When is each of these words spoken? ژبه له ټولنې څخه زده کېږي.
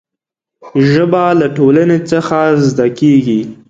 ژبه 0.89 1.23
له 1.39 1.47
ټولنې 1.57 1.99
څخه 2.11 2.37
زده 2.69 2.87
کېږي. 2.99 3.41